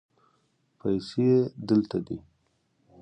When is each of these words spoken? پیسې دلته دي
پیسې 0.79 1.29
دلته 1.69 1.97
دي 2.05 2.17